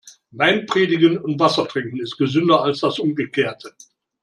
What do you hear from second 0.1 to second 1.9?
Wein predigen und Wasser